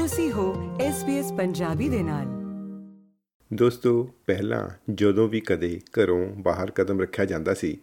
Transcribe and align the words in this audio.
ਤੁਸੀਂ 0.00 0.32
ਹੋ 0.32 0.78
SBS 0.78 1.36
ਪੰਜਾਬੀ 1.36 1.88
ਦੇ 1.88 2.02
ਨਾਲ। 2.02 2.24
ਦੋਸਤੋ, 3.54 4.10
ਪਹਿਲਾਂ 4.26 4.68
ਜਦੋਂ 4.94 5.28
ਵੀ 5.28 5.40
ਕਦੇ 5.40 5.80
ਘਰੋਂ 5.90 6.28
ਬਾਹਰ 6.28 6.70
ਕਦਮ 6.70 7.00
ਰੱਖਿਆ 7.00 7.24
ਜਾਂਦਾ 7.24 7.54
ਸੀ, 7.54 7.78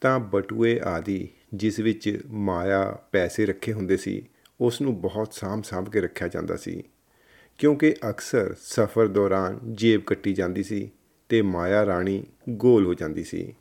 ਤਾਂ 0.00 0.18
ਬਟੂਏ 0.18 0.80
ਆਦਿ 0.84 1.28
ਜਿਸ 1.54 1.80
ਵਿੱਚ 1.80 2.22
ਮਾਇਆ 2.30 2.98
ਪੈਸੇ 3.12 3.46
ਰੱਖੇ 3.46 3.72
ਹੁੰਦੇ 3.72 3.96
ਸੀ 3.96 4.28
ਉਸ 4.60 4.80
ਨੂੰ 4.80 5.00
ਬਹੁਤ 5.00 5.34
ਸਾਂਭ-ਸਾਂਭ 5.34 5.90
ਕੇ 5.90 6.00
ਰੱਖਿਆ 6.00 6.28
ਜਾਂਦਾ 6.28 6.56
ਸੀ। 6.56 6.82
ਕਿਉਂਕਿ 7.58 7.94
ਅਕਸਰ 8.10 8.54
ਸਫ਼ਰ 8.60 9.08
ਦੌਰਾਨ 9.08 9.58
ਜੇਬ 9.72 10.02
ਕੱਟੀ 10.02 10.32
ਜਾਂਦੀ 10.32 10.62
ਸੀ 10.62 10.90
ਤੇ 11.28 11.42
ਮਾਇਆ 11.42 11.86
ਰਾਣੀ 11.86 12.24
ਗੋਲ 12.48 12.86
ਹੋ 12.86 12.94
ਜਾਂਦੀ 12.94 13.24
ਸੀ। 13.24 13.54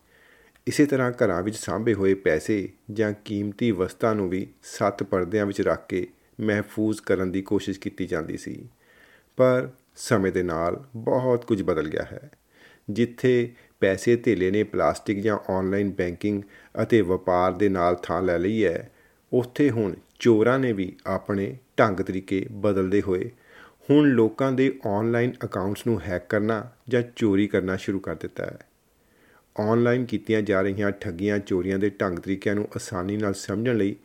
ਇਸੇ 0.67 0.85
ਤਰ੍ਹਾਂ 0.85 1.11
ਘਰਾਂ 1.11 1.43
ਵਿੱਚ 1.43 1.55
ਸਾਂਭੇ 1.55 1.93
ਹੋਏ 1.93 2.13
ਪੈਸੇ 2.13 2.69
ਜਾਂ 2.91 3.13
ਕੀਮਤੀ 3.25 3.71
ਵਸਤਾਂ 3.71 4.15
ਨੂੰ 4.15 4.29
ਵੀ 4.29 4.47
ਸੱਤ 4.63 5.03
ਪਰਦਿਆਂ 5.03 5.45
ਵਿੱਚ 5.45 5.61
ਰੱਖ 5.61 5.87
ਕੇ 5.87 6.07
ਮਹਿਫੂਜ਼ 6.41 7.01
ਕਰਨ 7.01 7.31
ਦੀ 7.31 7.41
ਕੋਸ਼ਿਸ਼ 7.41 7.79
ਕੀਤੀ 7.79 8.05
ਜਾਂਦੀ 8.05 8.37
ਸੀ। 8.37 8.69
ਪਰ 9.37 9.69
ਸਮੇਂ 9.95 10.31
ਦੇ 10.31 10.43
ਨਾਲ 10.43 10.83
ਬਹੁਤ 10.95 11.45
ਕੁਝ 11.45 11.63
ਬਦਲ 11.63 11.89
ਗਿਆ 11.89 12.03
ਹੈ। 12.03 12.31
ਜਿੱਥੇ 12.89 13.53
ਪੈਸੇ 13.79 14.15
ਧੇਲੇ 14.15 14.51
ਨੇ 14.51 14.63
ਪਲਾਸਟਿਕ 14.63 15.19
ਜਾਂ 15.19 15.51
ਆਨਲਾਈਨ 15.51 15.91
ਬੈਂਕਿੰਗ 15.91 16.43
ਅਤੇ 16.83 17.01
ਵਪਾਰ 17.01 17.51
ਦੇ 17.51 17.69
ਨਾਲ 17.69 17.95
ਥਾਂ 17.95 18.21
ਲੈ 18.21 18.39
ਲਈ 18.39 18.65
ਹੈ, 18.65 18.91
ਉੱਥੇ 19.33 19.69
ਹੁਣ 19.69 19.95
ਚੋਰਾਂ 20.19 20.59
ਨੇ 20.59 20.73
ਵੀ 20.73 20.95
ਆਪਣੇ 21.07 21.57
ਢੰਗ 21.79 21.97
ਤਰੀਕੇ 21.97 22.47
ਬਦਲਦੇ 22.51 23.01
ਹੋਏ 23.01 23.31
ਹੁਣ 23.89 24.09
ਲੋਕਾਂ 24.09 24.51
ਦੇ 24.51 24.79
ਆਨਲਾਈਨ 24.87 25.33
ਅਕਾਊਂਟਸ 25.45 25.87
ਨੂੰ 25.87 26.01
ਹੈਕ 26.01 26.29
ਕਰਨਾ 26.29 26.69
ਜਾਂ 26.89 27.03
ਚੋਰੀ 27.15 27.47
ਕਰਨਾ 27.47 27.75
ਸ਼ੁਰੂ 27.75 27.99
ਕਰ 27.99 28.15
ਦਿੱਤਾ 28.15 28.45
ਹੈ। 28.45 28.57
ਆਨਲਾਈਨ 29.59 30.05
ਕੀਤੀਆਂ 30.05 30.41
ਜਾ 30.41 30.61
ਰਹੀਆਂ 30.61 30.91
ਠੱਗੀਆਂ 30.91 31.39
ਚੋਰੀਆਂ 31.39 31.79
ਦੇ 31.79 31.89
ਢੰਗ 31.89 32.19
ਤਰੀਕਿਆਂ 32.19 32.55
ਨੂੰ 32.55 32.67
ਆਸਾਨੀ 32.75 33.17
ਨਾਲ 33.17 33.33
ਸਮਝਣ 33.33 33.77
ਲਈ 33.77 33.95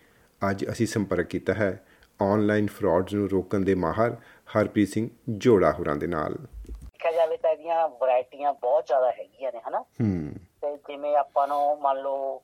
ਅੱਜ 0.51 0.65
ਅਸੀਂ 0.71 0.87
ਸੰਪਰਕ 0.87 1.27
ਕੀਤਾ 1.27 1.55
ਹੈ। 1.55 1.86
ਆਨਲਾਈਨ 2.23 2.67
ਫਰਾਡਸ 2.67 3.15
ਨੂੰ 3.15 3.29
ਰੋਕਣ 3.31 3.61
ਦੇ 3.61 3.75
ਮਾਹਰ 3.75 4.17
ਹਰਪ੍ਰੀਤ 4.57 4.89
ਸਿੰਘ 4.89 5.09
ਜੋੜਾ 5.29 5.73
ਹੋਰਾਂ 5.73 5.97
ਦੇ 5.97 6.07
ਨਾਲ। 6.07 6.35
ਦੇਖਿਆ 6.71 7.13
ਜਾਵੇ 7.13 7.37
ਤਾਂ 7.37 7.51
ਇਹਦੀਆਂ 7.51 7.89
ਵੈਰਾਈਟੀਆਂ 7.89 8.53
ਬਹੁਤ 8.53 8.87
ਜ਼ਿਆਦਾ 8.87 9.11
ਹੈਗੀਆਂ 9.11 9.53
ਨੇ 9.53 9.61
ਹਨਾ? 9.69 9.81
ਹੂੰ। 9.81 10.33
ਤੇ 10.63 10.77
ਜਿਵੇਂ 10.77 11.17
ਆਪਾਂ 11.17 11.49
ਨੂੰ 11.49 11.81
ਮੰਨ 11.81 11.99
ਲਓ 11.99 12.43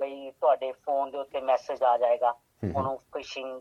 ਬਈ 0.00 0.30
ਤੁਹਾਡੇ 0.30 0.72
ਫੋਨ 0.72 1.10
ਦੇ 1.10 1.18
ਉੱਤੇ 1.18 1.40
ਮੈਸੇਜ 1.40 1.82
ਆ 1.82 1.96
ਜਾਏਗਾ 1.98 2.30
ਉਹਨੂੰ 2.76 2.96
ਫਿਸ਼ਿੰਗ 2.98 3.60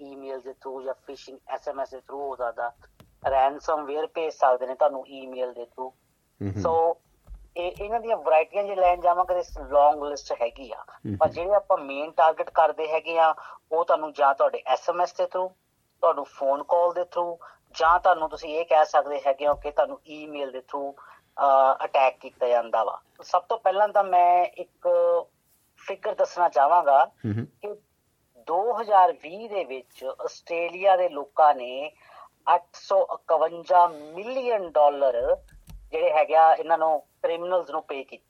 ਈਮੇਲ 0.00 0.40
ਦੇ 0.40 0.52
ਥਰੂ 0.52 0.82
ਜਾਂ 0.82 0.94
ਫਿਸ਼ਿੰਗ 1.06 1.38
ਐਸਐਮਐਸ 1.48 1.90
ਦੇ 1.90 2.00
ਥਰੂ 2.00 2.20
ਹੋ 2.20 2.36
ਸਕਦਾ। 2.36 2.72
ਰੈਂਸਮਵੇਅਰ 3.30 4.06
ਭੇਜ 4.06 4.32
ਸਕਦੇ 4.32 4.66
ਨੇ 4.66 4.74
ਤੁਹਾਨੂੰ 4.74 5.06
ਈਮੇਲ 5.08 5.52
ਦੇ 5.52 5.64
ਥਰੂ 5.64 5.92
ਸੋ 6.62 6.96
ਇਹ 7.56 7.72
ਇਹਨਾਂ 7.80 8.00
ਦੀਆਂ 8.00 8.16
ਵੈਰਾਈਟੀਆਂ 8.16 8.62
ਜੇ 8.64 8.74
ਲੈਣ 8.74 9.00
ਜਾਵਾਂਗੇ 9.00 9.34
ਤੇ 9.34 9.62
ਲੌਂਗ 9.70 10.02
ਲਿਸਟ 10.04 10.32
ਹੈਗੀ 10.40 10.70
ਆ। 10.72 10.84
ਪਰ 11.18 11.28
ਜਿਹੜੇ 11.28 11.54
ਆਪਾਂ 11.54 11.76
ਮੇਨ 11.78 12.10
ਟਾਰਗੇਟ 12.10 12.50
ਕਰਦੇ 12.50 12.86
ਹੈਗੇ 12.92 13.18
ਆ 13.18 13.34
ਉਹ 13.72 13.84
ਤੁਹਾਨੂੰ 13.84 14.12
ਜਾਂ 14.12 14.34
ਤੁਹਾਡੇ 14.34 14.62
ਐਸਐਮਐਸ 14.66 15.12
ਦੇ 15.14 15.26
ਥਰੂ 15.26 15.48
ਤੁਹਾਨੂੰ 15.48 16.24
ਫੋਨ 16.24 16.62
ਕਾਲ 16.62 16.92
ਦੇ 16.94 17.04
ਥਰੂ 17.04 17.38
ਜਾਂ 17.78 17.98
ਤੁਹਾਨੂੰ 18.00 18.28
ਤੁਸੀਂ 18.28 18.54
ਇਹ 18.58 18.64
ਕਹਿ 18.64 18.84
ਸਕਦੇ 18.84 19.20
ਹੈਗੇ 19.26 19.46
ਹੋ 19.48 19.54
ਕਿ 19.54 19.70
ਤੁਹਾਨੂੰ 19.70 19.98
ਈਮੇਲ 20.06 20.50
ਦੇ 20.50 20.60
ਥਰੂ 20.60 20.94
ਅਟੈਕ 21.84 22.18
ਕੀਤਾ 22.20 22.48
ਜਾਂਦਾ 22.48 22.82
ਵਾ। 22.84 22.98
ਸਭ 23.22 23.42
ਤੋਂ 23.48 23.58
ਪਹਿਲਾਂ 23.58 23.88
ਤਾਂ 23.88 24.04
ਮੈਂ 24.04 24.44
ਇੱਕ 24.44 24.88
ਫਿਗਰ 25.80 26.14
ਦੱਸਣਾ 26.14 26.48
ਚਾਹਾਂਗਾ 26.48 27.04
ਕਿ 27.62 27.74
2020 28.48 29.48
ਦੇ 29.48 29.64
ਵਿੱਚ 29.64 30.04
ਆਸਟ੍ਰੇਲੀਆ 30.04 30.96
ਦੇ 30.96 31.08
ਲੋਕਾਂ 31.08 31.54
ਨੇ 31.54 31.90
851 32.54 33.88
ਮਿਲੀਅਨ 34.14 34.70
ਡਾਲਰ 34.70 35.36
ਜਿਹੜੇ 35.92 36.10
ਹੈਗਾ 36.10 36.52
ਇਹਨਾਂ 36.54 36.78
ਨੂੰ 36.78 36.92
ਕ੍ਰਿਮੀਨਲਸ 37.24 37.70
ਨੂੰ 37.70 37.82
ਪੇ 37.82 38.02
ਕੀਤੇ। 38.04 38.22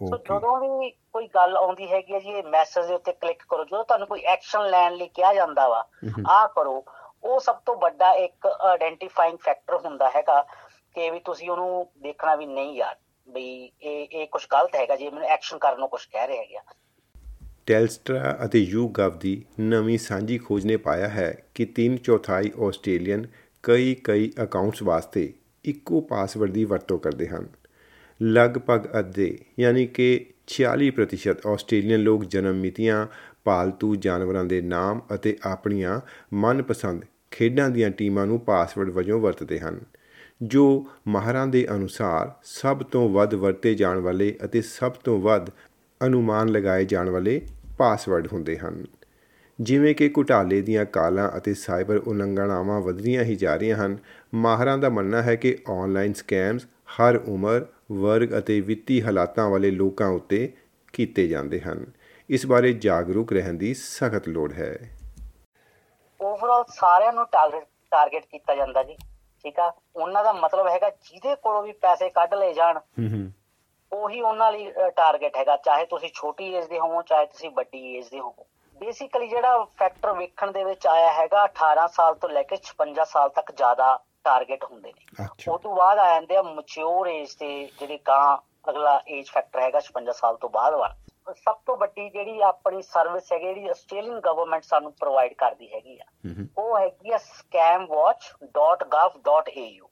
ਸੋ 0.00 0.16
ਜਦੋਂ 0.18 0.56
ਵੀ 0.60 0.90
ਕੋਈ 1.12 1.26
ਗੱਲ 1.34 1.56
ਆਉਂਦੀ 1.56 1.86
ਹੈਗੀ 1.92 2.12
ਹੈ 2.12 2.18
ਜੀ 2.18 2.30
ਇਹ 2.30 2.42
ਮੈਸੇਜ 2.50 2.86
ਦੇ 2.86 2.94
ਉੱਤੇ 2.94 3.12
ਕਲਿੱਕ 3.12 3.42
ਕਰੋ। 3.48 3.64
ਜਦੋਂ 3.64 3.84
ਤੁਹਾਨੂੰ 3.84 4.06
ਕੋਈ 4.08 4.22
ਐਕਸ਼ਨ 4.32 4.68
ਲੈਣ 4.70 4.94
ਲਈ 4.94 5.08
ਕਿਹਾ 5.14 5.32
ਜਾਂਦਾ 5.34 5.68
ਵਾ 5.68 5.84
ਆਹ 6.28 6.46
ਕਰੋ। 6.48 6.84
ਉਹ 7.24 7.38
ਸਭ 7.40 7.56
ਤੋਂ 7.66 7.76
ਵੱਡਾ 7.76 8.12
ਇੱਕ 8.18 8.46
ਆਇਡੈਂਟੀਫਾਈਂਗ 8.46 9.36
ਫੈਕਟਰ 9.42 9.76
ਹੁੰਦਾ 9.84 10.10
ਹੈਗਾ 10.16 10.40
ਕਿ 10.94 11.10
ਵੀ 11.10 11.20
ਤੁਸੀਂ 11.20 11.50
ਉਹਨੂੰ 11.50 11.86
ਦੇਖਣਾ 12.02 12.34
ਵੀ 12.36 12.46
ਨਹੀਂ 12.46 12.74
ਯਾਰ 12.76 12.96
ਬਈ 13.26 13.70
ਇਹ 13.82 14.08
ਇਹ 14.12 14.26
ਕੁਝ 14.26 14.46
ਗਲਤ 14.52 14.74
ਹੈਗਾ 14.76 14.96
ਜੀ 14.96 15.08
ਮੈਨੂੰ 15.10 15.28
ਐਕਸ਼ਨ 15.28 15.58
ਕਰਨ 15.58 15.78
ਨੂੰ 15.78 15.88
ਕੁਝ 15.88 16.04
ਕਹਿ 16.04 16.26
ਰਹੇ 16.26 16.38
ਹੈਗੇ। 16.38 16.58
ਟੈਲਸਟਰਾ 17.66 18.36
ਅਤੇ 18.44 18.58
ਯੂਗਵ 18.58 19.18
ਦੀ 19.18 19.34
ਨਵੀਂ 19.60 19.98
ਸਾਂਝੀ 19.98 20.38
ਖੋਜ 20.38 20.66
ਨੇ 20.66 20.76
ਪਾਇਆ 20.76 21.08
ਹੈ 21.08 21.30
ਕਿ 21.54 21.66
3 21.78 21.96
ਚੌਥਾਈ 21.96 22.50
ਆਸਟ੍ਰੇਲੀਅਨ 22.68 23.26
ਕਈ 23.64 23.94
ਕਈ 24.04 24.30
ਅਕਾਊਂਟਸ 24.42 24.82
ਵਾਸਤੇ 24.82 25.32
ਇੱਕੋ 25.64 26.00
ਪਾਸਵਰਡ 26.00 26.50
ਦੀ 26.50 26.64
ਵਰਤੋਂ 26.64 26.98
ਕਰਦੇ 26.98 27.28
ਹਨ। 27.28 27.48
ਲਗਭਗ 28.22 28.86
ਅੱਧੇ, 28.98 29.38
ਯਾਨੀ 29.60 29.86
ਕਿ 29.86 30.26
46% 30.48 31.46
ਆਸਟ੍ਰੇਲੀਅਨ 31.46 32.00
ਲੋਕ 32.00 32.24
ਜਨਮ 32.24 32.60
ਮਿਤੀਆਂ, 32.60 33.06
ਪਾਲਤੂ 33.44 33.96
ਜਾਨਵਰਾਂ 33.96 34.44
ਦੇ 34.44 34.60
ਨਾਮ 34.60 35.00
ਅਤੇ 35.14 35.36
ਆਪਣੀਆਂ 35.44 36.00
ਮਨਪਸੰਦ 36.34 37.04
ਖੇਡਾਂ 37.30 37.70
ਦੀਆਂ 37.70 37.90
ਟੀਮਾਂ 37.90 38.26
ਨੂੰ 38.26 38.40
ਪਾਸਵਰਡ 38.40 38.90
ਵਜੋਂ 38.90 39.20
ਵਰਤਦੇ 39.20 39.58
ਹਨ, 39.58 39.80
ਜੋ 40.42 40.86
ਮਾਹਰਾਂ 41.08 41.46
ਦੇ 41.46 41.66
ਅਨੁਸਾਰ 41.74 42.32
ਸਭ 42.44 42.82
ਤੋਂ 42.82 43.08
ਵੱਧ 43.08 43.34
ਵਰਤੇ 43.34 43.74
ਜਾਣ 43.74 43.98
ਵਾਲੇ 43.98 44.34
ਅਤੇ 44.44 44.62
ਸਭ 44.62 44.92
ਤੋਂ 44.92 45.20
ਵੱਧ 45.20 45.50
ਅਨੁਮਾਨ 46.00 46.48
ਲਗਾਏ 46.48 46.84
ਜਾਣ 46.84 47.10
ਵਾਲੇ 47.10 47.40
ਪਾਸਵਰਡ 47.78 48.28
ਹੁੰਦੇ 48.32 48.58
ਹਨ। 48.58 48.84
ਜਿਵੇਂ 49.60 49.94
ਕਿ 49.94 50.10
ਘੁਟਾਲੇ 50.16 50.60
ਦੀਆਂ 50.62 50.84
ਕਾਲਾਂ 50.84 51.30
ਅਤੇ 51.36 51.54
ਸਾਈਬਰ 51.54 51.96
ਉਲੰਘਣਾਵਾਂ 51.96 52.80
ਵਧਦੀਆਂ 52.80 53.24
ਹੀ 53.24 53.34
ਜਾ 53.36 53.56
ਰਹੀਆਂ 53.56 53.76
ਹਨ, 53.76 53.98
ਮਾਹਰਾਂ 54.34 54.78
ਦਾ 54.78 54.88
ਮੰਨਣਾ 54.88 55.22
ਹੈ 55.22 55.36
ਕਿ 55.36 55.58
ਆਨਲਾਈਨ 55.68 56.12
ਸਕੈਮਸ 56.12 56.66
ਹਰ 56.98 57.16
ਉਮਰ 57.28 57.66
ਵਰਗ 57.92 58.38
ਅਤੇ 58.38 58.60
ਵਿੱਤੀ 58.60 59.02
ਹਾਲਾਤਾਂ 59.02 59.48
ਵਾਲੇ 59.50 59.70
ਲੋਕਾਂ 59.70 60.08
ਉੱਤੇ 60.08 60.52
ਕੀਤੇ 60.92 61.26
ਜਾਂਦੇ 61.28 61.60
ਹਨ। 61.60 61.84
ਇਸ 62.30 62.46
ਬਾਰੇ 62.46 62.72
ਜਾਗਰੂਕ 62.72 63.32
ਰਹਿਣ 63.32 63.54
ਦੀ 63.54 63.74
ਸਖਤ 63.74 64.28
ਲੋੜ 64.28 64.52
ਹੈ। 64.52 64.74
ਓਵਰਆਲ 66.20 66.64
ਸਾਰਿਆਂ 66.68 67.12
ਨੂੰ 67.12 67.26
ਟਾਰਗੇਟ 67.32 67.64
ਟਾਰਗੇਟ 67.90 68.26
ਕੀਤਾ 68.26 68.54
ਜਾਂਦਾ 68.54 68.82
ਜੀ 68.82 68.96
ਠੀਕ 69.44 69.58
ਆ? 69.60 69.72
ਉਹਨਾਂ 69.96 70.24
ਦਾ 70.24 70.32
ਮਤਲਬ 70.32 70.68
ਹੈਗਾ 70.68 70.90
ਜਿਹਦੇ 70.90 71.34
ਕੋਲੋਂ 71.34 71.62
ਵੀ 71.62 71.72
ਪੈਸੇ 71.72 72.08
ਕੱਢ 72.10 72.34
ਲਏ 72.34 72.52
ਜਾਣ 72.52 72.78
ਹੂੰ 72.78 73.08
ਹੂੰ। 73.08 73.32
ਉਹੀ 73.92 74.20
ਉਹਨਾਂ 74.20 74.52
ਲਈ 74.52 74.70
ਟਾਰਗੇਟ 74.96 75.36
ਹੈਗਾ 75.36 75.56
ਚਾਹੇ 75.56 75.84
ਤੁਸੀਂ 75.84 76.08
ਛੋਟੀ 76.14 76.52
ਏਜ 76.54 76.66
ਦੇ 76.66 76.78
ਹੋਵੋ 76.78 77.02
ਚਾਹੇ 77.02 77.26
ਤੁਸੀਂ 77.26 77.50
ਵੱਡੀ 77.50 77.96
ਏਜ 77.96 78.08
ਦੇ 78.08 78.20
ਹੋਵੋ। 78.20 78.46
ਬੇਸਿਕਲੀ 78.80 79.28
ਜਿਹੜਾ 79.28 79.64
ਫੈਕਟਰ 79.78 80.12
ਵੇਖਣ 80.12 80.52
ਦੇ 80.52 80.64
ਵਿੱਚ 80.64 80.86
ਆਇਆ 80.86 81.12
ਹੈਗਾ 81.12 81.44
18 81.44 81.86
ਸਾਲ 81.88 82.14
ਤੋਂ 82.14 82.28
ਲੈ 82.28 82.42
ਕੇ 82.42 82.56
56 82.68 83.04
ਸਾਲ 83.04 83.28
ਤੱਕ 83.28 83.52
ਜ਼ਿਆਦਾ 83.52 83.90
ਟਾਰਗੇਟ 84.24 84.64
ਹੁੰਦੇ 84.64 84.92
ਨੇ। 84.92 85.04
ਉਹ 85.48 85.58
ਤੋਂ 85.58 85.76
ਬਾਅਦ 85.76 85.98
ਆ 85.98 86.14
ਜਾਂਦੇ 86.14 86.36
ਆ 86.36 86.42
ਮੈਚੁਰ 86.42 87.08
ਏਜ 87.08 87.34
ਤੇ 87.34 87.70
ਜਿਹੜੇ 87.80 87.98
ਗਾਂ 88.06 88.38
ਅਗਲਾ 88.70 89.02
ਏਜ 89.08 89.30
ਫੈਕਟਰ 89.30 89.60
ਹੈਗਾ 89.60 89.80
56 89.80 90.12
ਸਾਲ 90.12 90.36
ਤੋਂ 90.36 90.50
ਬਾਅਦ 90.50 90.74
ਵਾਲਾ। 90.74 90.94
ਸਭ 91.38 91.56
ਤੋਂ 91.66 91.76
ਵੱਡੀ 91.76 92.10
ਜਿਹੜੀ 92.10 92.40
ਆਪਣੀ 92.40 92.82
ਸਰਵਿਸ 92.82 93.32
ਹੈਗੀ 93.32 93.44
ਜਿਹੜੀ 93.44 93.68
ਆਸਟ੍ਰੇਲੀਅਨ 93.68 94.20
ਗਵਰਨਮੈਂਟ 94.20 94.64
ਸਾਨੂੰ 94.64 94.92
ਪ੍ਰੋਵਾਈਡ 94.92 95.34
ਕਰਦੀ 95.34 95.74
ਹੈਗੀ 95.74 95.98
ਆ। 95.98 96.04
ਉਹ 96.58 96.78
ਹੈਗੀ 96.78 97.10
ਆ 97.10 97.16
scamwatch.gov.au 97.16 99.88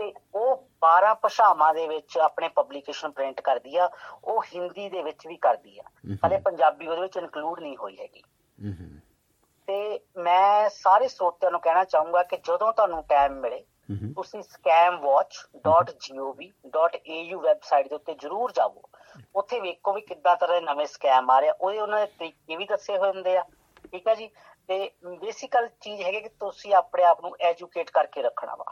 ਤੇ 0.00 0.12
ਉਹ 0.34 0.68
12 0.84 1.14
ਭਾਸ਼ਾਵਾਂ 1.14 1.74
ਦੇ 1.74 1.88
ਵਿੱਚ 1.88 2.18
ਆਪਣੇ 2.18 2.48
ਪਬਲੀਕੇਸ਼ਨ 2.48 3.10
ਪ੍ਰਿੰਟ 3.10 3.40
ਕਰਦੀ 3.40 3.76
ਆ। 3.76 3.90
ਉਹ 4.24 4.44
ਹਿੰਦੀ 4.54 4.88
ਦੇ 4.88 5.02
ਵਿੱਚ 5.02 5.26
ਵੀ 5.26 5.36
ਕਰਦੀ 5.36 5.78
ਆ। 5.78 5.82
ਹਲੇ 6.26 6.38
ਪੰਜਾਬੀ 6.38 6.86
ਉਹਦੇ 6.86 7.00
ਵਿੱਚ 7.00 7.16
ਇਨਕਲੂਡ 7.16 7.60
ਨਹੀਂ 7.60 7.76
ਹੋਈ 7.76 7.96
ਹੈਗੀ। 8.00 8.22
ਤੇ 9.66 10.00
ਮੈਂ 10.16 10.68
ਸਾਰੇ 10.68 11.08
ਸਰੋਤਿਆਂ 11.08 11.50
ਨੂੰ 11.50 11.60
ਕਹਿਣਾ 11.60 11.84
ਚਾਹੂੰਗਾ 11.84 12.22
ਕਿ 12.22 12.36
ਜਦੋਂ 12.36 12.72
ਤੁਹਾਨੂੰ 12.72 13.02
ਟਾਈਮ 13.02 13.32
ਮਿਲੇ 13.32 13.64
ਤੁਸੀਂ 14.16 14.40
scamwatch.gov.au 14.40 17.40
ਵੈਬਸਾਈਟ 17.40 17.88
ਦੇ 17.88 17.94
ਉੱਤੇ 17.94 18.14
ਜਰੂਰ 18.14 18.52
ਜਾਵੋ। 18.52 18.82
ਉੱਥੇ 19.36 19.60
ਵੇਖੋ 19.60 19.92
ਵੀ 19.92 20.00
ਕਿੱਦਾਂ 20.00 20.36
ਤਰ੍ਹਾਂ 20.36 20.60
ਦੇ 20.60 20.66
ਨਵੇਂ 20.66 20.86
ਸਕੈਮ 20.86 21.30
ਆ 21.30 21.40
ਰਹੇ 21.40 21.48
ਆ। 21.48 21.54
ਉਹਦੇ 21.60 21.80
ਉਹਨਾਂ 21.80 22.00
ਦੇ 22.00 22.06
ਤਰੀਕੇ 22.06 22.56
ਵੀ 22.56 22.64
ਦੱਸੇ 22.64 22.98
ਹੋਏ 22.98 23.08
ਹੁੰਦੇ 23.08 23.36
ਆ। 23.36 23.44
ਠੀਕ 23.92 24.08
ਆ 24.08 24.14
ਜੀ? 24.14 24.30
ਤੇ 24.68 24.90
ਬੇਸਿਕਲ 25.06 25.68
ਚੀਜ਼ 25.80 26.02
ਹੈਗੀ 26.02 26.20
ਕਿ 26.20 26.28
ਤੁਸੀਂ 26.28 26.74
ਆਪਣੇ 26.74 27.04
ਆਪ 27.04 27.20
ਨੂੰ 27.20 27.36
ਐਜੂਕੇਟ 27.40 27.90
ਕਰਕੇ 27.90 28.22
ਰੱਖਣਾ 28.22 28.54
ਵਾ। 28.54 28.64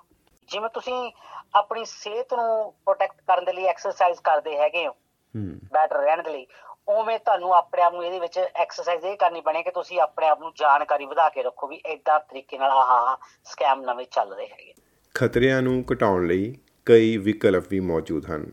ਜਿਵੇਂ 0.48 0.68
ਤੁਸੀਂ 0.68 1.12
ਆਪਣੀ 1.54 1.84
ਸਿਹਤ 1.84 2.34
ਨੂੰ 2.34 2.72
ਪ੍ਰੋਟੈਕਟ 2.72 3.16
ਕਰਨ 3.26 3.44
ਦੇ 3.44 3.52
ਲਈ 3.52 3.64
ਐਕਸਰਸਾਈਜ਼ 3.64 4.20
ਕਰਦੇ 4.20 4.58
ਹੈਗੇ 4.58 4.86
ਹੂੰ 4.86 5.58
ਬੈਟਰ 5.72 5.96
ਰਹਿਣ 5.96 6.22
ਦੇ 6.22 6.30
ਲਈ 6.30 6.46
ਉਵੇਂ 6.88 7.18
ਤੁਹਾਨੂੰ 7.18 7.52
ਆਪਣੇ 7.54 7.82
ਆਪ 7.82 7.94
ਨੂੰ 7.94 8.04
ਇਹਦੇ 8.04 8.18
ਵਿੱਚ 8.20 8.38
ਐਕਸਰਸਾਈਜ਼ 8.38 9.04
ਇਹ 9.04 9.16
ਕਰਨੀ 9.16 9.40
ਪੈਣੀ 9.40 9.62
ਕਿ 9.62 9.70
ਤੁਸੀਂ 9.70 10.00
ਆਪਣੇ 10.00 10.26
ਆਪ 10.28 10.40
ਨੂੰ 10.40 10.52
ਜਾਣਕਾਰੀ 10.56 11.06
ਵਧਾ 11.06 11.28
ਕੇ 11.28 11.42
ਰੱਖੋ 11.42 11.66
ਵੀ 11.66 11.80
ਏਦਾਂ 11.86 12.18
ਤਰੀਕੇ 12.20 12.58
ਨਾਲ 12.58 12.70
ਆਹ 12.70 12.90
ਆਹ 12.90 13.16
ਸਕੈਮ 13.44 13.82
ਨਵੇਂ 13.82 14.06
ਚੱਲ 14.06 14.34
ਰਹੇ 14.34 14.46
ਹੈਗੇ। 14.46 14.74
ਖਤਰਿਆਂ 15.14 15.62
ਨੂੰ 15.62 15.84
ਘਟਾਉਣ 15.92 16.26
ਲਈ 16.26 16.54
ਕਈ 16.86 17.16
ਵਿਕਲਪ 17.16 17.64
ਵੀ 17.70 17.80
ਮੌਜੂਦ 17.80 18.26
ਹਨ। 18.26 18.46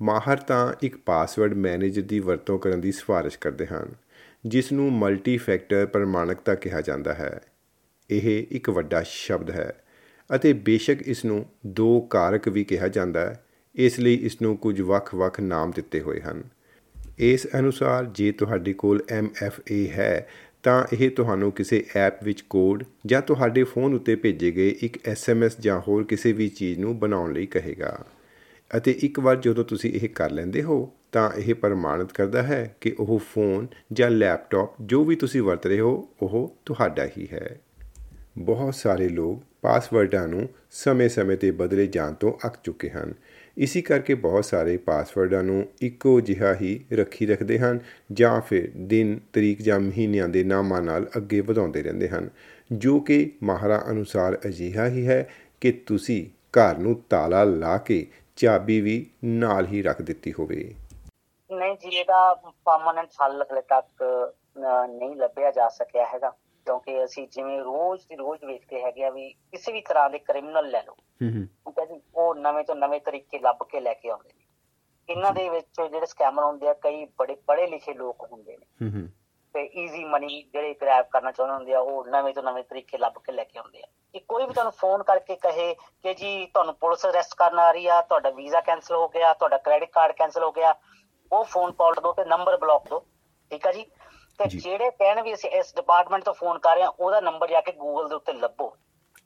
ਮਾਹਰ 0.00 0.36
ਤਾਂ 0.36 0.72
ਇੱਕ 0.82 0.96
ਪਾਸਵਰਡ 0.96 1.54
ਮੈਨੇਜਰ 1.54 2.02
ਦੀ 2.02 2.18
ਵਰਤੋਂ 2.20 2.58
ਕਰਨ 2.58 2.80
ਦੀ 2.80 2.92
ਸਿਫਾਰਿਸ਼ 2.92 3.38
ਕਰਦੇ 3.38 3.66
ਹਨ 3.66 3.94
ਜਿਸ 4.46 4.72
ਨੂੰ 4.72 4.90
ਮਲਟੀ 4.92 5.36
ਫੈਕਟਰ 5.38 5.86
ਪ੍ਰਮਾਣਕਤਾ 5.86 6.54
ਕਿਹਾ 6.54 6.80
ਜਾਂਦਾ 6.80 7.14
ਹੈ। 7.14 7.40
ਇਹ 8.10 8.46
ਇੱਕ 8.50 8.70
ਵੱਡਾ 8.70 9.02
ਸ਼ਬਦ 9.02 9.50
ਹੈ 9.50 9.72
ਅਤੇ 10.30 10.52
ਬੇਸ਼ੱਕ 10.52 11.02
ਇਸ 11.02 11.24
ਨੂੰ 11.24 11.44
ਦੋ 11.66 12.00
ਕਾਰਕ 12.00 12.48
ਵੀ 12.48 12.64
ਕਿਹਾ 12.64 12.88
ਜਾਂਦਾ 12.88 13.20
ਹੈ, 13.20 13.44
ਇਸ 13.74 13.98
ਲਈ 14.00 14.14
ਇਸ 14.14 14.40
ਨੂੰ 14.42 14.56
ਕੁਝ 14.56 14.80
ਵੱਖ-ਵੱਖ 14.80 15.40
ਨਾਮ 15.40 15.70
ਦਿੱਤੇ 15.70 16.00
ਹੋਏ 16.00 16.20
ਹਨ। 16.20 16.42
ਇਸ 17.18 17.46
ਅਨੁਸਾਰ 17.58 18.04
ਜੇ 18.04 18.32
ਤੁਹਾਡੇ 18.32 18.72
ਕੋਲ 18.72 19.02
MFA 19.24 19.88
ਹੈ, 19.88 20.28
ਤਾਂ 20.62 20.84
ਇਹ 20.92 21.10
ਤੁਹਾਨੂੰ 21.10 21.52
ਕਿਸੇ 21.52 21.86
ਐਪ 21.96 22.24
ਵਿੱਚ 22.24 22.40
ਕੋਡ 22.40 22.84
ਜਾਂ 23.06 23.22
ਤੁਹਾਡੇ 23.22 23.62
ਫੋਨ 23.62 23.94
ਉੱਤੇ 23.94 24.16
ਭੇਜੇ 24.16 24.50
ਗਏ 24.50 24.68
ਇੱਕ 24.68 24.98
SMS 25.08 25.50
ਜਾਂ 25.60 25.80
ਹੋਰ 25.80 26.04
ਕਿਸੇ 26.04 26.32
ਵੀ 26.32 26.48
ਚੀਜ਼ 26.48 26.78
ਨੂੰ 26.78 26.98
ਬਣਾਉਣ 26.98 27.32
ਲਈ 27.32 27.46
ਕਹੇਗਾ। 27.46 27.98
ਅਤੇ 28.76 28.90
ਇੱਕ 28.90 29.20
ਵਾਰ 29.20 29.36
ਜਦੋਂ 29.36 29.64
ਤੁਸੀਂ 29.64 29.92
ਇਹ 29.92 30.08
ਕਰ 30.08 30.30
ਲੈਂਦੇ 30.30 30.62
ਹੋ, 30.62 30.92
ਤਾਂ 31.12 31.30
ਇਹ 31.36 31.54
ਪ੍ਰਮਾਣਿਤ 31.54 32.12
ਕਰਦਾ 32.12 32.42
ਹੈ 32.42 32.76
ਕਿ 32.80 32.96
ਉਹ 32.98 33.18
ਫੋਨ 33.18 33.66
ਜਾਂ 33.92 34.10
ਲੈਪਟਾਪ 34.10 34.74
ਜੋ 34.80 35.04
ਵੀ 35.04 35.16
ਤੁਸੀਂ 35.16 35.42
ਵਰਤ 35.42 35.66
ਰਹੇ 35.66 35.80
ਹੋ, 35.80 36.08
ਉਹ 36.22 36.56
ਤੁਹਾਡਾ 36.66 37.06
ਹੀ 37.06 37.28
ਹੈ। 37.32 37.60
ਬਹੁਤ 38.38 38.74
ਸਾਰੇ 38.74 39.08
ਲੋਕ 39.08 39.42
ਪਾਸਵਰਡਾਂ 39.62 40.28
ਨੂੰ 40.28 40.48
ਸਮੇਂ-ਸਮੇਂ 40.70 41.36
ਤੇ 41.36 41.50
ਬਦਲੇ 41.50 41.86
ਜਾਣ 41.86 42.12
ਤੋਂ 42.12 42.46
ਅੱਕ 42.46 42.54
ਚੁੱਕੇ 42.64 42.90
ਹਨ। 42.90 43.14
ਇਸੇ 43.58 43.82
ਕਰਕੇ 43.82 44.14
ਬਹੁਤ 44.14 44.44
ਸਾਰੇ 44.44 44.76
ਪਾਸਵਰਡਾਂ 44.76 45.42
ਨੂੰ 45.42 45.66
ਇੱਕੋ 45.82 46.20
ਜਿਹਾ 46.20 46.54
ਹੀ 46.54 46.84
ਰੱਖੀ 46.92 47.26
ਰੱਖਦੇ 47.26 47.58
ਹਨ 47.58 47.78
ਜਾਂ 48.12 48.40
ਫਿਰ 48.40 48.72
ਦਿਨ 48.76 49.20
ਤਰੀਕ 49.32 49.62
ਜਾਂ 49.62 49.80
ਮਹੀਨਿਆਂ 49.80 50.28
ਦੇ 50.28 50.44
ਨਾਮਾਂ 50.44 50.82
ਨਾਲ 50.82 51.06
ਅੱਗੇ 51.16 51.40
ਵਧਾਉਂਦੇ 51.40 51.82
ਰਹਿੰਦੇ 51.82 52.08
ਹਨ 52.08 52.30
ਜੋ 52.72 53.00
ਕਿ 53.00 53.32
ਮਾਹਰਾਂ 53.42 53.90
ਅਨੁਸਾਰ 53.90 54.38
ਅਜਿਹਾ 54.46 54.88
ਹੀ 54.88 55.06
ਹੈ 55.06 55.28
ਕਿ 55.60 55.72
ਤੁਸੀਂ 55.72 56.26
ਘਰ 56.58 56.78
ਨੂੰ 56.78 57.02
ਤਾਲਾ 57.10 57.44
ਲਾ 57.44 57.78
ਕੇ 57.78 58.06
ਚਾਬੀ 58.36 58.80
ਵੀ 58.80 59.06
ਨਾਲ 59.24 59.66
ਹੀ 59.66 59.82
ਰੱਖ 59.82 60.02
ਦਿੱਤੀ 60.02 60.32
ਹੋਵੇ। 60.32 60.74
ਨਹੀਂ 61.50 61.74
ਜੀ 61.74 61.88
ਇਹਦਾ 61.88 62.34
ਪਰਮਾਨੈਂਟ 62.64 63.08
ਹੱਲ 63.24 63.44
ਹਲੇ 63.52 63.60
ਤੱਕ 63.60 64.04
ਨਹੀਂ 64.88 65.16
ਲੱਭਿਆ 65.16 65.50
ਜਾ 65.50 65.68
ਸਕਿਆ 65.68 66.06
ਹੈਗਾ 66.06 66.30
ਕਿਉਂਕਿ 66.66 67.04
ਅਸੀਂ 67.04 67.28
ਜਿਵੇਂ 67.30 67.60
ਰੋਜ਼ 67.60 68.02
ਦੀ 68.02 68.16
ਰੋਜ਼ 68.16 68.44
ਵੇਖਦੇ 68.44 68.82
ਹੈਗੇ 68.82 69.04
ਆ 69.04 69.10
ਵੀ 69.10 69.28
ਕਿਸੇ 69.30 69.72
ਵੀ 69.72 69.80
ਤਰ੍ਹਾਂ 69.80 70.10
ਦੇ 70.10 70.18
ਕ੍ਰਿਮੀਨਲ 70.18 70.70
ਲੈ 70.70 70.82
ਲਓ। 70.82 70.96
ਹੂੰ 71.22 71.32
ਹੂੰ। 71.32 71.63
ਠੀਕ 71.78 71.90
ਹੈ 71.90 71.96
ਜੀ 71.96 72.02
ਉਹ 72.14 72.34
ਨਵੇਂ 72.34 72.64
ਤੋਂ 72.64 72.74
ਨਵੇਂ 72.74 73.00
ਤਰੀਕੇ 73.00 73.38
ਲੱਭ 73.38 73.56
ਕੇ 73.56 73.80
ਲੈ 73.80 73.94
ਕੇ 73.94 74.10
ਆਉਂਦੇ 74.10 74.30
ਨੇ। 74.32 74.44
ਇਹਨਾਂ 75.08 75.32
ਦੇ 75.32 75.48
ਵਿੱਚ 75.48 75.66
ਜਿਹੜੇ 75.90 76.06
ਸਕੈਮਰ 76.06 76.42
ਹੁੰਦੇ 76.42 76.68
ਆ 76.68 76.72
ਕਈ 76.72 77.04
ਬੜੇ 77.04 77.34
ਪੜ੍ਹੇ 77.34 77.66
ਲਿਖੇ 77.66 77.94
ਲੋਕ 77.94 78.26
ਹੁੰਦੇ 78.32 78.56
ਨੇ। 78.56 78.66
ਹੂੰ 78.82 79.00
ਹੂੰ। 79.00 79.08
ਤੇ 79.54 79.64
ਈਜ਼ੀ 79.64 80.04
ਮਨੀ 80.04 80.42
ਜਿਹੜੇ 80.42 80.74
ਗ੍ਰੈਬ 80.74 81.06
ਕਰਨਾ 81.10 81.30
ਚਾਹੁੰਦੇ 81.30 81.54
ਹੁੰਦੇ 81.54 81.74
ਆ 81.74 81.80
ਉਹ 81.80 82.06
ਨਵੇਂ 82.06 82.34
ਤੋਂ 82.34 82.42
ਨਵੇਂ 82.42 82.64
ਤਰੀਕੇ 82.64 82.98
ਲੱਭ 82.98 83.12
ਕੇ 83.12 83.32
ਲੈ 83.32 83.44
ਕੇ 83.44 83.58
ਆਉਂਦੇ 83.58 83.80
ਆ। 83.80 83.86
ਕਿ 84.12 84.20
ਕੋਈ 84.20 84.46
ਵੀ 84.46 84.52
ਤੁਹਾਨੂੰ 84.52 84.72
ਫੋਨ 84.72 85.02
ਕਰਕੇ 85.02 85.36
ਕਹੇ 85.36 85.74
ਕਿ 85.74 86.14
ਜੀ 86.14 86.46
ਤੁਹਾਨੂੰ 86.46 86.74
ਪੁਲਿਸ 86.74 87.06
ਅਰੈਸਟ 87.06 87.34
ਕਰਨ 87.34 87.58
ਆ 87.58 87.72
ਰਹੀ 87.72 87.86
ਆ 87.86 88.02
ਤੁਹਾਡਾ 88.02 88.30
ਵੀਜ਼ਾ 88.30 88.60
ਕੈਨਸਲ 88.60 88.94
ਹੋ 88.94 89.08
ਗਿਆ 89.08 89.34
ਤੁਹਾਡਾ 89.34 89.58
ਕ੍ਰੈਡਿਟ 89.58 89.90
ਕਾਰਡ 89.90 90.12
ਕੈਨਸਲ 90.12 90.42
ਹੋ 90.42 90.52
ਗਿਆ 90.52 90.74
ਉਹ 91.32 91.44
ਫੋਨ 91.44 91.72
ਕਾਲ 91.72 91.94
ਦੋ 92.02 92.12
ਤੇ 92.12 92.24
ਨੰਬਰ 92.24 92.56
ਬਲੌਕ 92.56 92.88
ਦੋ। 92.88 93.00
ਠੀਕ 93.50 93.66
ਆ 93.66 93.72
ਜੀ? 93.72 93.84
ਤੇ। 94.38 94.48
ਜਿਹੜੇ 94.48 94.90
ਕਹਿਣ 94.90 95.22
ਵੀ 95.22 95.34
ਅਸੀਂ 95.34 95.50
ਇਸ 95.50 95.76
ਡਿਪਾਰਟਮੈਂਟ 95.76 96.24
ਤੋਂ 96.24 96.34
ਫੋਨ 96.34 96.58
ਕਰ 96.58 96.74
ਰਹੇ 96.74 96.82
ਹਾਂ 96.82 96.90
ਉਹਦਾ 96.90 97.20
ਨੰਬਰ 97.20 97.48
ਜਾ 97.48 97.60
ਕੇ 97.60 97.72
ਗੂਗਲ 97.72 98.08
ਦੇ 98.08 98.14
ਉੱਤੇ 98.14 98.32
ਲੱਭੋ। 98.32 98.76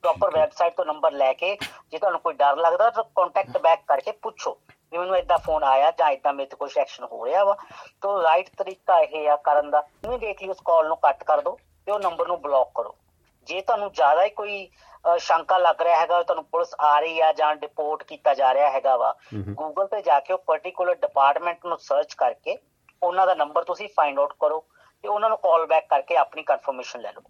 ਪ੍ਰੋਪਰ 0.04 0.30
ਵੈਬਸਾਈਟ 0.30 0.74
ਤੋਂ 0.76 0.84
ਨੰਬਰ 0.84 1.12
ਲੈ 1.12 1.32
ਕੇ 1.32 1.56
ਜੇ 1.92 1.98
ਤੁਹਾਨੂੰ 1.98 2.20
ਕੋਈ 2.20 2.34
ਡਰ 2.34 2.56
ਲੱਗਦਾ 2.56 2.88
ਤਾਂ 2.90 3.04
ਕੰਟੈਕਟ 3.16 3.58
ਬੈਕ 3.58 3.80
ਕਰਕੇ 3.88 4.12
ਪੁੱਛੋ। 4.22 4.56
ਵੀ 4.92 4.98
ਮੈਨੂੰ 4.98 5.16
ਇਦਾਂ 5.16 5.38
ਫੋਨ 5.38 5.64
ਆਇਆ 5.64 5.90
ਜਾਂ 5.98 6.10
ਇਦਾਂ 6.10 6.32
ਮੇਰੇ 6.32 6.48
ਤੇ 6.48 6.56
ਕੋਈ 6.56 6.70
ਐਕਸ਼ਨ 6.80 7.04
ਹੋ 7.04 7.24
ਰਿਹਾ 7.26 7.44
ਵਾ। 7.44 7.56
ਤਾਂ 8.02 8.22
ਰਾਈਟ 8.22 8.48
ਤਰੀਕਾ 8.58 8.98
ਇਹ 9.00 9.28
ਆ 9.30 9.36
ਕਰਨ 9.44 9.70
ਦਾ। 9.70 9.82
ਇਮੀਡੀਏਟਲੀ 10.04 10.48
ਉਸ 10.48 10.60
ਕਾਲ 10.66 10.88
ਨੂੰ 10.88 10.96
ਕੱਟ 10.98 11.24
ਕਰ 11.24 11.40
ਦਿਓ 11.40 11.56
ਤੇ 11.86 11.92
ਉਹ 11.92 11.98
ਨੰਬਰ 12.00 12.28
ਨੂੰ 12.28 12.40
ਬਲੌਕ 12.42 12.70
ਕਰੋ। 12.76 12.94
ਜੇ 13.46 13.60
ਤੁਹਾਨੂੰ 13.60 13.90
ਜ਼ਿਆਦਾ 13.92 14.24
ਹੀ 14.24 14.30
ਕੋਈ 14.30 14.68
ਸ਼ੰਕਾ 15.18 15.58
ਲੱਗ 15.58 15.82
ਰਿਹਾ 15.82 15.96
ਹੈਗਾ 15.96 16.22
ਤੁਹਾਨੂੰ 16.22 16.44
ਪੁਲਿਸ 16.44 16.74
ਆ 16.80 16.98
ਰਹੀ 17.00 17.20
ਆ 17.20 17.32
ਜਾਂ 17.32 17.54
ਡਿਪੋਰਟ 17.56 18.02
ਕੀਤਾ 18.02 18.34
ਜਾ 18.34 18.52
ਰਿਹਾ 18.54 18.70
ਹੈਗਾ 18.70 18.96
ਵਾ। 18.96 19.14
ਗੂਗਲ 19.34 19.86
ਤੇ 19.86 20.00
ਜਾ 20.02 20.18
ਕੇ 20.20 20.32
ਉਹ 20.32 20.38
ਪਾਰਟਿਕੂਲਰ 20.46 20.94
ਡਿਪਾਰਟਮੈਂਟ 20.96 21.66
ਨੂੰ 21.66 21.78
ਸਰਚ 21.80 22.14
ਕਰਕੇ 22.14 22.56
ਉਹਨਾਂ 23.02 23.26
ਦਾ 23.26 23.34
ਨੰਬਰ 23.34 23.64
ਤੁਸੀਂ 23.64 23.88
ਫਾਈਂਡ 23.96 24.18
ਆਊਟ 24.18 24.32
ਕਰੋ 24.40 24.64
ਤੇ 25.04 25.08
ਉਹਨਾਂ 25.08 25.28
ਨੂੰ 25.28 25.38
ਕਾਲ 25.38 25.66
ਬੈਕ 25.66 25.86
ਕਰਕੇ 25.88 26.16
ਆਪਣੀ 26.16 26.42
ਕਨਫਰਮੇਸ਼ਨ 26.42 27.00
ਲੈ 27.00 27.12
ਲਓ। 27.12 27.22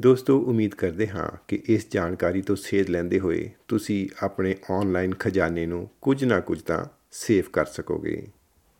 ਦੋਸਤੋ, 0.00 0.38
ਉਮੀਦ 0.38 0.74
ਕਰਦੇ 0.74 1.08
ਹਾਂ 1.08 1.36
ਕਿ 1.48 1.62
ਇਸ 1.66 1.86
ਜਾਣਕਾਰੀ 1.90 2.42
ਤੋਂ 2.42 2.56
ਸੇਧ 2.56 2.88
ਲੈਂਦੇ 2.88 3.20
ਹੋਏ 3.20 3.50
ਤੁਸੀਂ 3.68 4.08
ਆਪਣੇ 4.22 4.56
ਆਨਲਾਈਨ 4.70 5.14
ਖਜ਼ਾਨੇ 5.14 5.66
ਨੂੰ 5.66 5.88
ਕੁਝ 6.00 6.24
ਨਾ 6.24 6.40
ਕੁਝ 6.40 6.62
ਤਾਂ 6.62 6.84
ਸੇਵ 7.12 7.44
ਕਰ 7.52 7.64
ਸਕੋਗੇ। 7.64 8.28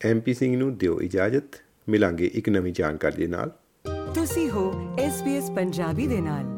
ਐਮਪੀ 0.04 0.34
ਸਿੰਘ 0.34 0.56
ਨੂੰ 0.56 0.78
ਦਿਓ 0.78 1.00
ਇਜਾਜ਼ਤ। 1.00 1.62
ਮਿਲਾਂਗੇ 1.88 2.30
ਇੱਕ 2.34 2.48
ਨਵੀਂ 2.48 2.72
ਜਾਣਕਾਰੀ 2.72 3.16
ਦੇ 3.16 3.26
ਨਾਲ। 3.26 3.52
ਤੁਸੀਂ 4.14 4.50
ਹੋ 4.50 4.96
SBS 4.96 5.54
ਪੰਜਾਬੀ 5.54 6.06
ਦੇ 6.06 6.20
ਨਾਲ। 6.20 6.57